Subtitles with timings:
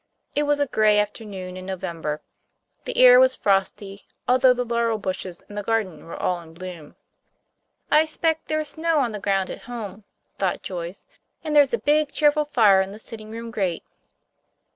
[0.33, 2.23] It was a gray afternoon in November;
[2.85, 6.95] the air was frosty, although the laurel bushes in the garden were all in bloom.
[7.91, 10.05] "I s'pect there is snow on the ground at home,"
[10.39, 11.05] thought Joyce,
[11.43, 13.83] "and there's a big, cheerful fire in the sitting room grate.